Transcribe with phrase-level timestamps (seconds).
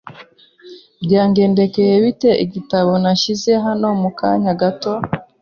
[1.05, 4.93] Byagendekeye bite igitabo nashyize hano mu kanya gato?